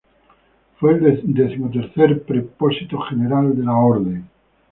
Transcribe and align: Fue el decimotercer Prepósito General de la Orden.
Fue 0.79 0.93
el 0.95 1.31
decimotercer 1.35 2.23
Prepósito 2.23 2.97
General 3.01 3.55
de 3.55 3.63
la 3.63 3.75
Orden. 3.77 4.27